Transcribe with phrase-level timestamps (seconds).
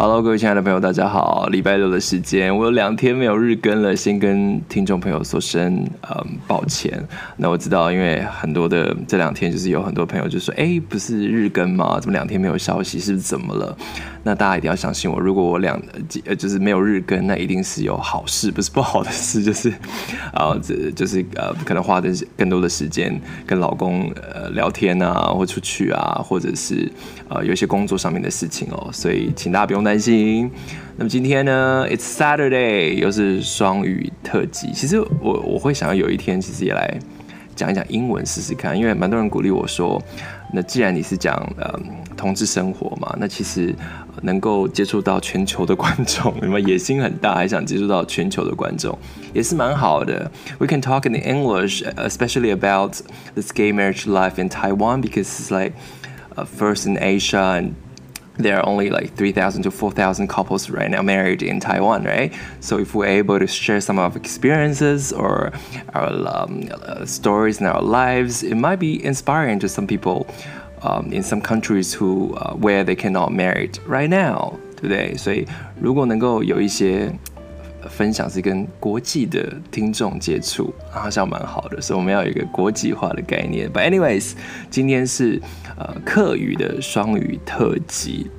[0.00, 1.48] Hello，各位亲爱的朋友，大家好！
[1.50, 7.02] 礼拜六的时间，我有两天没有日更了，先跟听众朋友说声嗯抱歉。
[7.36, 11.98] 那我知道，因为很多的这两天，就是有很多朋友就说，哎，不是日更吗？
[11.98, 13.00] 怎么两天没有消息？
[13.00, 13.76] 是不是怎么了？
[14.22, 15.76] 那大家一定要相信我，如果我两
[16.26, 19.68] 呃就是没有日更，那一定是有好事，不是不好的事，就是
[20.32, 26.88] 啊， 这就是呃可能花的更多的时间跟老公呃聊天啊，或出去啊，或者是
[27.28, 30.50] 呃有一些工作上面的事情哦，所以请大家不用担心。
[30.98, 34.70] 那么今天呢，It's Saturday，又是双语特辑。
[34.74, 36.98] 其实我我会想要有一天，其实也来
[37.56, 40.02] 讲一讲英文试试看，因为蛮多人鼓励我说，
[40.52, 41.80] 那既然你是讲呃
[42.18, 43.74] 同志生活嘛，那其实
[44.20, 48.98] 能够接触到全球的观众，你们野心很大，还想接触到全球的观众，
[49.32, 50.30] 也是蛮好的。
[50.58, 52.96] We can talk in English, especially about
[53.34, 55.72] this gay marriage life in Taiwan, because it's like
[56.58, 57.70] first in Asia and
[58.37, 62.33] There are only like 3,000 to 4,000 couples right now married in Taiwan, right?
[62.61, 65.51] So if we're able to share some of our experiences or
[65.93, 70.25] our um, uh, stories in our lives, it might be inspiring to some people
[70.81, 75.15] um, in some countries who uh, where they cannot marry right now, 对不对？
[75.15, 75.45] 所以
[75.79, 77.11] 如果能够有一些
[77.88, 83.70] 分享是跟国际的听众接触，好像蛮好的，所以我们要有一个国际化的概念。
[83.70, 84.32] But anyways，
[84.70, 85.40] 今天是
[85.76, 88.30] 呃客语的双语特辑。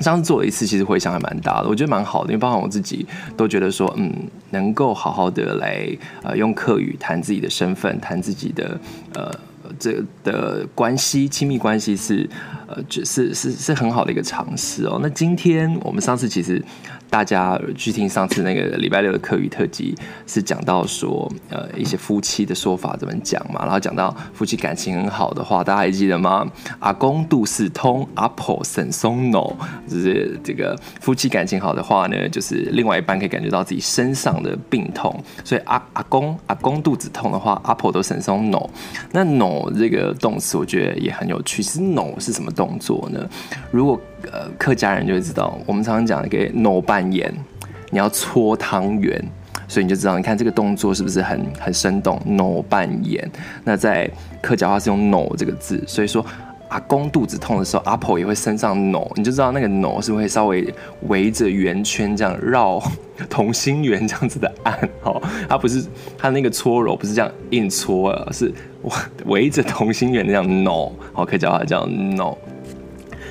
[0.00, 3.06] 上次做了一次，其实回响还蛮大的，我觉得蛮好的，因为包括我自己
[3.36, 4.10] 都觉得说，嗯，
[4.48, 5.86] 能够好好的来
[6.22, 8.80] 呃用客语谈自己的身份，谈自己的
[9.12, 9.30] 呃
[9.78, 12.26] 这的关系，亲密关系是
[12.70, 14.98] 呃就是是是很好的一个尝试哦。
[15.02, 16.62] 那今天我们上次其实。
[17.10, 19.96] 大家去听上次那个礼拜六的课余特辑，
[20.28, 26.46] 是讲到说，呃，一些夫妻的说法怎么讲嘛，然后讲到夫妻感情很好的话，大家还记得吗？
[26.78, 29.52] 阿公肚四通，阿婆肾松脑，
[29.88, 35.12] 就是这个夫妻感情好的话呢，就是另外一半可以感觉到自己身上的病痛，
[35.44, 38.70] 所以阿阿公阿公肚子痛的话，阿婆都肾松脑。
[39.10, 41.60] 那脑这个动词，我觉得也很有趣。
[41.60, 43.18] 其实脑是什么动作呢？
[43.70, 43.98] 如果
[44.30, 47.32] 呃，客家人就会知道，我们常常讲一个““no” 半圆”，
[47.88, 49.18] 你要搓汤圆，
[49.66, 53.30] 所以你就知道，你看这个动作是不是很很生动？“？“no” 半圆”。
[53.64, 54.10] 那在
[54.42, 56.22] 客家话是用““no” ”这个字，所以说
[56.68, 60.72] 阿公肚子痛的时候，阿婆也会身上““no”，”，你就知道那个““no” ”是会稍微
[61.08, 62.78] 围着圆圈这样绕
[63.30, 65.82] 同心圆这样子的按哦，它不是
[66.18, 68.52] 它那个搓揉不是这样硬搓啊，是
[69.24, 72.36] 围着同心圆那样““no” ”，好，客家话叫““no””。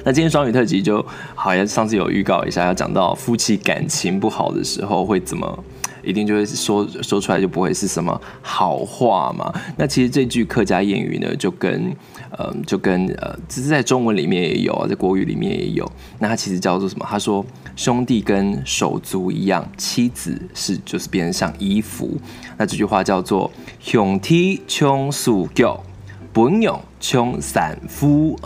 [0.04, 1.06] 那今天双语特辑就
[1.36, 5.64] 好像上次有预告一下，要讲到夫妻感情不好的时候会怎么，
[6.04, 9.54] 一定就会说说出来就不会是什么好话嘛。
[9.78, 11.94] 那其实这句客家谚语呢，就跟
[12.32, 15.90] 呃就跟呃，只是在中文里面也有，在国语里面也有。
[16.18, 17.06] 那它其实叫做什么？
[17.08, 17.46] 他说
[17.76, 22.18] 兄弟跟手足一样，妻子是就是变成像衣服。
[22.58, 25.84] 那这句话叫做兄弟像束脚。
[26.32, 28.38] 本勇穷散夫，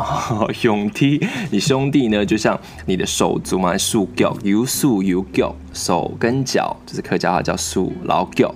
[0.53, 1.19] 兄弟，
[1.51, 2.25] 你兄弟呢？
[2.25, 8.53] 就像你的手足嘛，束脚有束有脚，手跟脚就是客家话叫束老脚。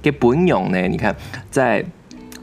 [0.00, 0.80] 给本勇呢？
[0.86, 1.14] 你看，
[1.50, 1.84] 在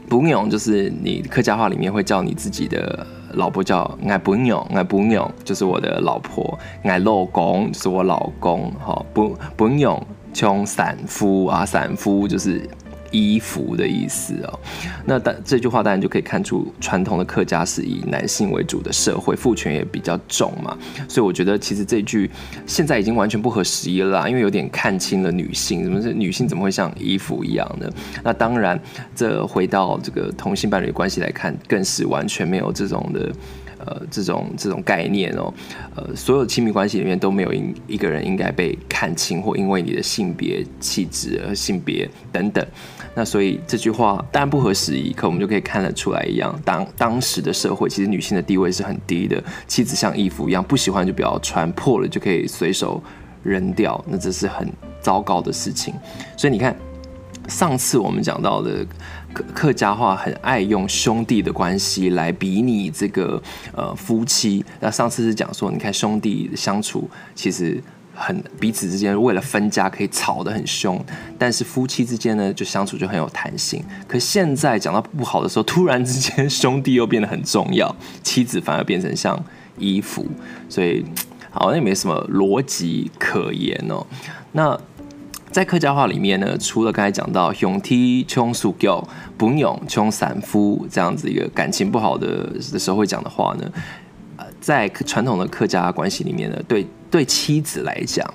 [0.08, 8.70] 本勇就是你客家话里面会叫你自己的老婆叫爱本勇，爱本勇就是我的老婆，爱老公就是我老公。
[8.84, 12.68] 哈，本本勇穷散夫啊，散夫就是。
[13.10, 14.60] 衣服的意思哦，
[15.04, 20.76] 那但这句话当然就可以看出传统的客家是以男性为主的社会，父权也比较重嘛，
[21.08, 22.30] 所以我觉得其实这句
[22.66, 27.90] 现在已经完全不合时宜了啦，因为有点看轻了女性，怎么是女性怎么会像衣服一样呢？
[28.22, 28.80] 那当然，
[29.14, 33.32] 这回到这个同性伴侣关系来看，更是完全没有这种的。
[33.86, 35.54] 呃，这种这种概念哦，
[35.94, 42.66] 呃，所有亲密关系里面都没有一一个人应该被看轻，或因为你的性别气质和性别等等。
[43.14, 53.02] 那所以这句话当然不合时宜，可我们就可以看得出来一样，当当时的社会其实女性的地位是很低的，妻子像衣服一样，不喜欢就不要穿，破了就可以随手
[53.42, 55.94] 扔掉，那这是很糟糕的事情。
[56.36, 56.76] 所以你看，
[57.48, 58.86] 上次我们讲到的。
[59.30, 63.40] 客客家话很爱用兄弟的关系来比拟这个
[63.76, 64.64] 呃夫妻。
[64.80, 67.80] 那上次是讲说，你看兄弟相处其实
[68.18, 71.00] 很彼此之间为了分家可以吵得很凶，
[71.38, 73.82] 但是夫妻之间呢就相处就很有弹性。
[74.06, 79.40] 可现在讲到不好的时候，突然之间 兄弟又变得很重要，妻子反而变成像
[79.78, 80.26] 衣服，
[80.68, 81.04] 所以
[81.50, 84.04] 好像也没什么逻辑可言哦。
[84.52, 84.78] 那。
[85.50, 89.02] 在客家话里面呢，除了刚才讲到兄弟像束脚，
[89.38, 93.66] 本勇穷散夫这样子一个感情不好的的时候会讲的话呢，
[94.60, 98.26] 在传统的客家关系里面呢，对对妻子来讲，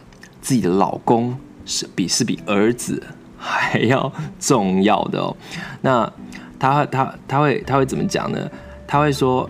[0.42, 3.02] 自己的老公是比是比儿子
[3.38, 5.36] 还要重要的哦。
[5.82, 6.12] 那
[6.60, 8.50] 他他他会他会怎么讲呢？
[8.88, 9.50] 他会说，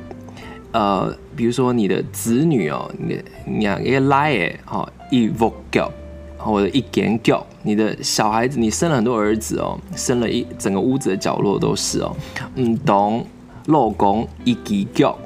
[0.71, 5.91] 呃，比如说你的子女哦，你你一个来诶，好一屋教，
[6.37, 12.15] 或者一间教，你的小孩子，你生了很多儿子哦，生了一整个屋子的角落都是哦，
[12.55, 13.25] 嗯懂
[13.67, 15.17] 老公一支脚，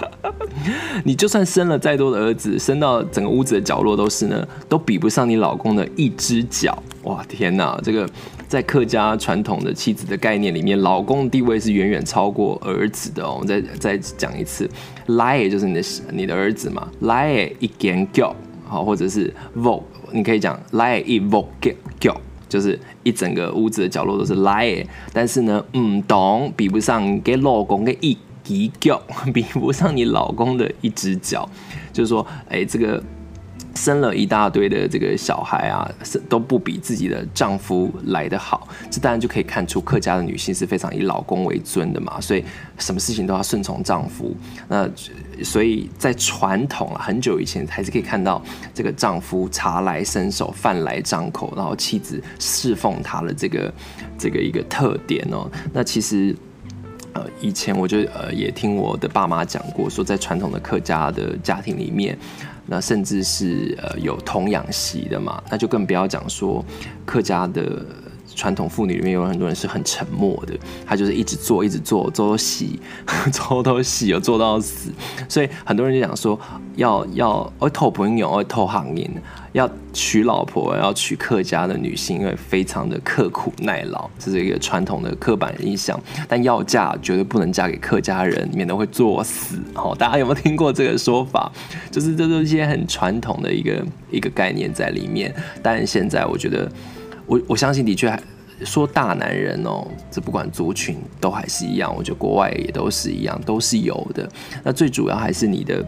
[1.04, 6.82] 你就算生了再多的儿子，生到整个屋子的角落都是呢，都比不上你老公的一只脚。
[7.02, 8.08] 哇，天哪，这个
[8.48, 13.34] 在客家传统的妻子的概念里面，老公的地位是远远超过儿子的哦。
[13.34, 14.68] 我们再再讲一次，
[15.06, 15.82] 来也就是你的
[16.12, 18.34] 你的儿子嘛，，lie 一间脚，
[18.66, 19.82] 好，或者是 vo，
[20.12, 21.44] 你可以讲来一 vo
[22.00, 22.18] 脚。
[22.54, 29.02] 就是一整个屋子的角落都是 lie，，但是呢，唔懂比不上给老公的一只脚，
[29.34, 31.50] 比不上你老公的一只脚，
[31.92, 33.02] 就是说，哎、欸，这个。
[33.74, 35.90] 生了一大堆的这个小孩啊，
[36.28, 42.44] 都不比自己的丈夫来得好，这当然就可以看出客家的女性是非常以老公为尊的嘛，所以
[42.78, 44.34] 什么事情都要顺从丈夫。
[44.68, 44.88] 那
[45.42, 48.40] 所以在传统，很久以前还是可以看到
[48.72, 53.74] 这个丈夫茶来伸手，饭来张口，然后妻子侍奉他的这个
[54.16, 55.50] 这个一个特点哦。
[55.72, 56.34] 那其实
[57.12, 62.16] 呃，以前我就呃也听我的爸妈讲过，说在传统的客家的家庭里面。
[62.66, 66.64] 那甚至是呃有童养媳的嘛，那就更不要讲说
[67.04, 67.84] 客家的
[68.34, 70.54] 传统妇女里面有很多人是很沉默的，
[70.86, 72.78] 她就是一直做一直做，做都洗，
[73.32, 74.90] 做都洗，有做到死，
[75.28, 76.38] 所以很多人就讲说
[76.76, 79.08] 要要要偷朋友，要偷行业。
[79.52, 85.96] 要娶老婆，要娶客家的女性，因为非常的刻苦耐劳，这是一个传统的刻板印象。
[86.26, 89.56] 但要嫁绝对不能嫁给客家人，免得会作死。
[89.72, 91.52] 好， 大家有没有听过这个说法？
[91.88, 95.32] 就是这都是一些很传统的一个一个概念在里面。
[95.62, 96.68] 但现在我觉得，
[97.26, 98.16] 我我相信的确
[98.64, 101.94] 说大男人哦，这不管族群都还是一样。
[101.96, 104.28] 我觉得国外也都是一样，都是有的。
[104.62, 105.84] 那最主要还是你的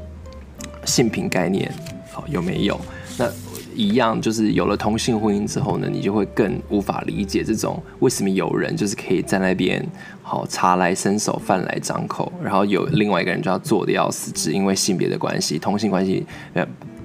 [0.85, 1.73] 性平概念，
[2.13, 2.81] 好，有没有？
[3.19, 3.31] 那
[3.75, 9.87] 一样，就是有了同性婚姻之后呢，你就会更无法理解这种为什么有人就是可以在那边
[10.23, 16.27] 好茶来伸手饭来张口，然后有另外一个人就要做的要死，只因为性别的关系，同性关系，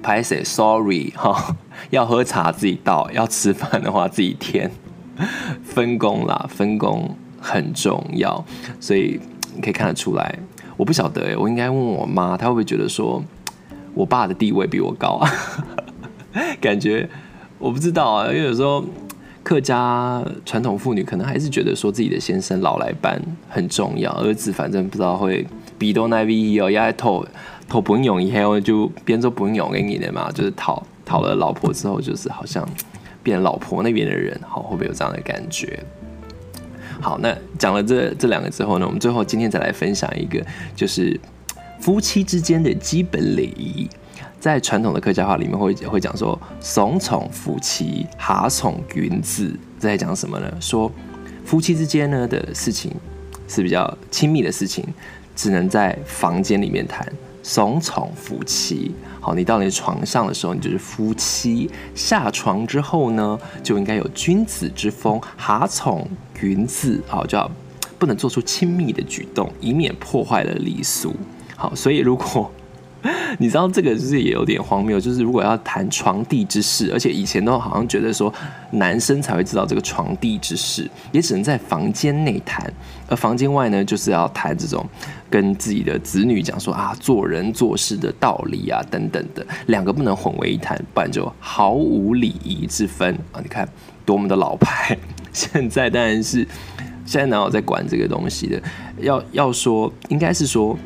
[0.02, 1.56] 拍谢 sorry 哈，
[1.90, 4.70] 要喝茶自己倒，要吃饭的话自己添，
[5.62, 8.44] 分工啦，分工很重要，
[8.80, 9.20] 所以
[9.54, 10.38] 你可以看得出来，
[10.76, 13.22] 我不晓得哎，我应该问我妈，她会不会觉得说
[13.94, 15.30] 我爸的地位比我高啊？
[16.60, 17.08] 感觉
[17.58, 18.84] 我不知道啊，因为有时候
[19.42, 25.46] 客家传统妇女可能还是觉得说自己的先生老来伴很重要，儿子反正不知道会
[25.78, 27.24] 比多奈 V 哦，要讨
[27.72, 32.68] 讨不用以后就变做不用给你的嘛，就是讨讨了老婆之后，就是好像
[33.22, 35.82] 变老婆那边的人，好，会不会有这样的感觉？
[37.00, 40.44] 好，那讲了这这两个之后呢，我们最后今天再来分享一个，
[40.76, 41.18] 就是
[41.80, 43.88] 夫妻之间的基本礼仪。
[44.38, 50.52] 在传统的客家话里面会会讲说“怂宠夫妻，哈宠君子”，在讲什么呢？
[50.60, 50.92] 说
[51.44, 52.92] 夫妻之间呢的事情
[53.48, 54.84] 是比较亲密的事情，
[55.34, 57.10] 只能在房间里面谈。
[57.42, 66.08] 怂宠夫妻，好，你到你床上的时候，你就是夫妻；下床之后呢，就应该有君子之风，哈宠
[66.40, 67.50] 云字，好，就要
[67.98, 71.14] 不能做出亲密的举动，以免破坏了礼俗。
[71.56, 72.50] 好，所以如果
[73.38, 78.32] 你知道这个就是也有点荒谬，就是如果要谈床地之事，而且以前都好像觉得说
[78.70, 82.72] 男生才会知道这个床地之事，也只能在房间内谈，
[83.08, 84.86] 而房间外呢，就是要谈这种
[85.28, 93.40] 跟自己的子女讲说啊做人做事的道理啊等等的，两个不能混为一谈，不然就毫无礼仪之分啊！
[93.42, 93.68] 你看
[94.06, 94.96] 多么的老派，
[95.32, 96.46] 现在当然是
[97.04, 98.62] 现在哪有在管这个东西的？
[99.00, 100.78] 要要说应该是说。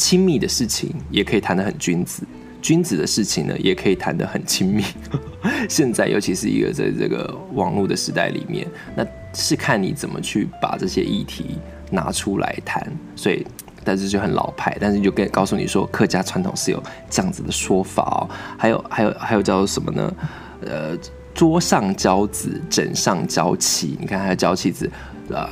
[0.00, 2.22] 亲密的事情也可以谈得很君子，
[2.62, 4.82] 君子的事情呢也可以谈得很亲密。
[5.68, 8.66] 现在尤其是一个在这个网络的时代里面，
[8.96, 11.58] 那是看你怎么去把这些议题
[11.90, 12.90] 拿出来谈。
[13.14, 13.46] 所以，
[13.84, 18.18] 但是就很老派，但是就跟告诉你说，客家传统是有这样子的说法哦。
[18.56, 20.14] 还有，还有，还有叫做什么呢？
[20.62, 20.96] 呃，
[21.34, 23.98] 桌上交子，枕上交妻。
[24.00, 24.90] 你看，还有交妻子。
[25.28, 25.46] 呃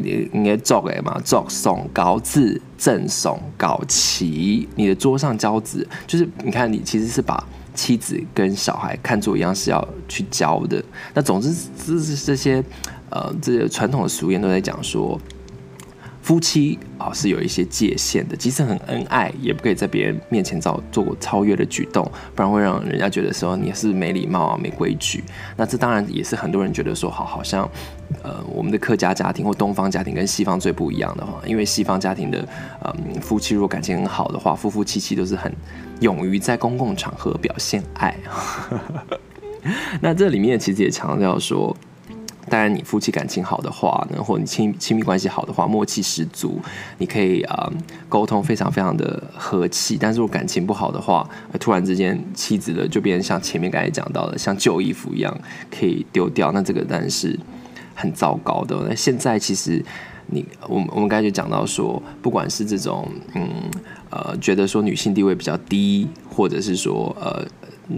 [0.00, 4.68] 你应该做诶嘛，做送交子，赠送搞齐。
[4.74, 7.42] 你的桌上交子，就是你看，你其实是把
[7.74, 10.82] 妻子跟小孩看作一样是要去交的。
[11.14, 11.54] 那总之，
[11.86, 12.62] 这是这些
[13.10, 15.20] 呃，这些传统的俗谚都在讲说，
[16.26, 22.04] 夫妻啊、是有一些界限的，即使很恩爱，也不可以在别人面前造做过超越的举动，
[22.34, 25.22] 不然会让人家觉得说你是没礼貌啊、没规矩。
[25.56, 27.70] 那这当然也是很多人觉得说好，好像
[28.24, 32.44] 呃我们的客家家庭或东方家庭跟西方最不一样的话，因为西方家庭的
[32.82, 35.54] 嗯、夫妻如果感情很好的话，夫夫妻妻都是很
[36.00, 38.12] 勇于在公共场合表现爱。
[40.02, 41.76] 那这里面其实也强调说，
[42.48, 46.60] 当然你夫妻感情好的话呢，或你亲亲密关系好的话，默契十足，
[46.98, 47.72] 你可以啊、呃、
[48.08, 49.96] 沟通非常非常的和气。
[50.00, 55.36] 但是如果感情不好的话，突然之间妻子的就变成像前面刚才讲到的，像旧衣服一样
[55.70, 57.38] 可以丢掉，那这个当然是
[57.94, 58.76] 很糟糕的。
[58.88, 59.84] 那现在其实
[60.26, 63.48] 你我们我们刚才就讲到说，不管是这种嗯
[64.10, 67.44] 呃觉得说女性地位比较低，或者是说呃。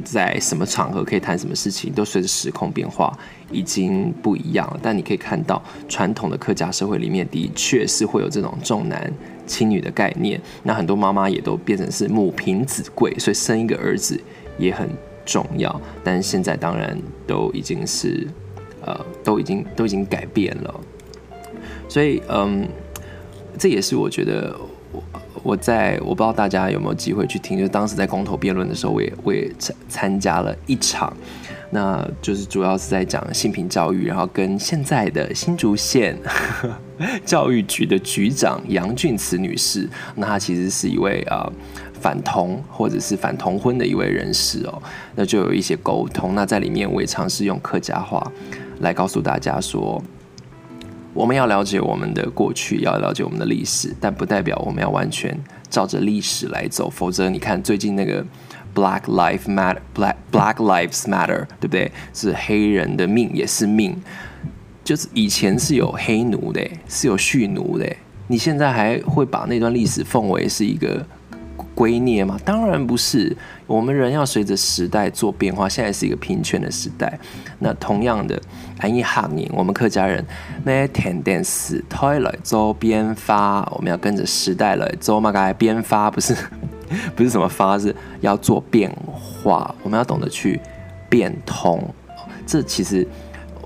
[0.05, 3.17] 在什么场合可以谈什么事情，都随着时空变化
[3.51, 4.79] 已经不一样了。
[4.83, 9.13] 但你可以看到，传统的客家社会里面的确是会有这种重男
[9.47, 10.41] 轻女的概念。
[10.63, 14.21] 那很多妈妈也都变成是母凭子贵，所以生一个儿子
[14.59, 14.89] 也很
[15.25, 15.81] 重要。
[16.05, 18.29] 但现在当然都已经是，
[18.85, 20.81] 呃，都已经都已经改变了。
[21.89, 22.69] 所以，嗯，
[23.59, 24.55] 这也是我觉得。
[25.43, 31.15] 我在我不知道大家有没有机会去听，就当时在公投辩论的时候，我也我也参参加了一场，
[31.71, 36.17] 那就是主要是在讲性平教育，然后跟现在的新竹县
[37.25, 41.53] 教育局的局长杨俊慈女士，那她其实是一位啊、呃、
[42.01, 44.83] 反同或者是反同婚的一位人士哦，
[45.15, 48.31] 那就有一些沟通，那在里面我也尝试用客家话
[48.81, 50.03] 来告诉大家说。
[51.19, 55.37] 我们要了解我们的过去，要了解我们的历史，但不代表我们要完全
[55.69, 56.89] 照着历史来走。
[56.89, 58.25] 否则，你看最近那个
[58.73, 61.91] Black Life Matter，Black Black Lives Matter，对不对？
[62.15, 64.01] 是黑人的命也是命，
[64.85, 67.97] 就是以前是有黑奴的，是有蓄奴的，
[68.29, 71.05] 你现在还会把那段历史奉为是一个
[71.79, 72.37] 圭臬吗？
[72.45, 73.37] 当然不是。
[73.69, 77.17] 我们人要随着时代做变化，现在是一个平权的时代。
[77.61, 78.41] 那同样的，
[78.79, 80.25] 安一行年，我们客家人
[80.65, 86.35] 那天天死胎来做变化，我们要跟着时代来做嘛个变化，不是
[87.15, 89.73] 不是什么发，是要做变化。
[89.85, 90.61] 我们要懂得去
[91.09, 91.95] 变通，
[92.45, 93.07] 这其实。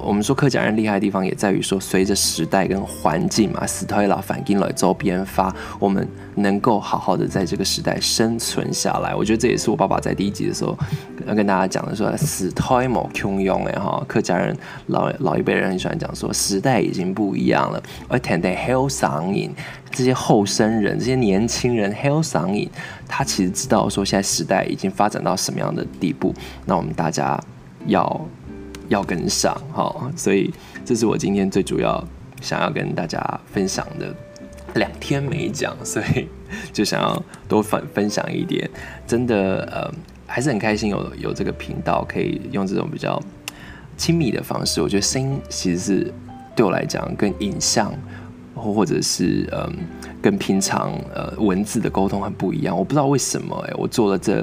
[0.04, 9.14] 我们说客家人厉害的地方也在于说，随着时代跟环境嘛，死胎老反应了周边发，我们能够好好的在这个时代生存下来。
[9.14, 10.76] 我觉得这也是我爸爸在第一集的时候
[11.26, 14.56] 要跟大家讲的，说死胎冇穷用哎哈，客家人
[14.88, 17.82] 老老一辈人很喜欢讲说，时代已经不一样了。
[18.08, 19.54] 而天天 hell 嗓音，
[19.90, 22.68] 这些后生人，这些年轻人 hell 嗓音，
[23.06, 26.34] 他其实知道说现在时代已经发展到什么样的地步，
[26.66, 27.40] 那我们大家
[27.86, 28.20] 要。
[28.88, 30.52] 要跟上哈，所以
[30.84, 32.02] 这是我今天最主要
[32.40, 34.14] 想要跟大家分享的。
[34.76, 36.26] 两天没讲，所以
[36.72, 38.70] 就想要多分分享一点。
[39.06, 39.92] 真的，呃，
[40.26, 43.22] 还是很开心有有这个频道，可以用这种比较
[43.98, 44.80] 亲密的方式。
[44.80, 46.14] 我觉得声音其实是
[46.56, 47.92] 对我来讲，跟影像
[48.54, 49.76] 或者是嗯、
[50.22, 52.74] 跟平常呃文字的沟通很不一样。
[52.74, 54.42] 我不知道为什么哎，我做了这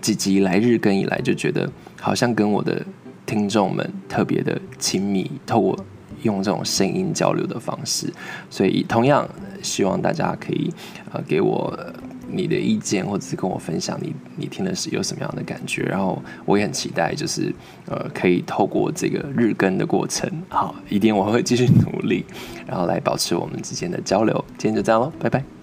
[0.00, 2.84] 几集来日更以来，就觉得好像跟我的。
[3.28, 5.78] 听众们特别的亲密，透过
[6.22, 8.10] 用这种声音交流的方式，
[8.48, 9.28] 所以同样
[9.62, 10.72] 希望大家可以
[11.12, 11.78] 呃给我
[12.30, 17.54] 你的意见，或者是跟我分享你你听的是有什么样的感觉，然后我也很期待，就是
[17.86, 22.24] 呃可以透过这个日更的过程，好，一定我会继续努力，
[22.66, 24.42] 然后来保持我们之间的交流。
[24.56, 25.57] 今天就这样喽，拜拜。